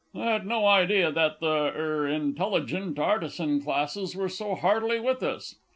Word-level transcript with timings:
I 0.15 0.31
had 0.31 0.47
no 0.47 0.65
idea 0.65 1.11
that 1.11 1.41
the 1.41 1.71
er 1.77 2.07
intelligent 2.07 2.97
artisan 2.97 3.61
classes 3.61 4.15
were 4.15 4.29
so 4.29 4.55
heartily 4.55 4.99
with 4.99 5.21
us. 5.21 5.57